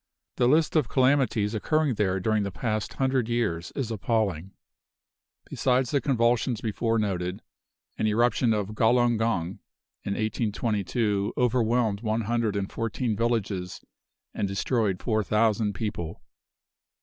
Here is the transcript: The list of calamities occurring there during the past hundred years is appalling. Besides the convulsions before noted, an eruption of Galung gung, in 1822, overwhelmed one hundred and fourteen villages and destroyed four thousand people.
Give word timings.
The 0.37 0.47
list 0.47 0.75
of 0.75 0.89
calamities 0.89 1.53
occurring 1.53 1.93
there 1.93 2.19
during 2.19 2.41
the 2.41 2.49
past 2.51 2.93
hundred 2.93 3.29
years 3.29 3.71
is 3.75 3.91
appalling. 3.91 4.55
Besides 5.45 5.91
the 5.91 6.01
convulsions 6.01 6.59
before 6.59 6.97
noted, 6.97 7.43
an 7.99 8.07
eruption 8.07 8.51
of 8.51 8.69
Galung 8.73 9.19
gung, 9.19 9.59
in 10.03 10.13
1822, 10.15 11.33
overwhelmed 11.37 12.01
one 12.01 12.21
hundred 12.21 12.55
and 12.55 12.71
fourteen 12.71 13.15
villages 13.15 13.85
and 14.33 14.47
destroyed 14.47 14.99
four 14.99 15.23
thousand 15.23 15.73
people. 15.73 16.23